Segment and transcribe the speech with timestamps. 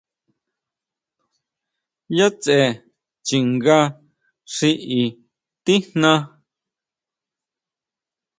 [2.17, 2.59] ¿Yʼa tsʼe
[3.27, 3.77] chinga
[4.53, 5.01] xi i
[5.63, 6.11] tijná?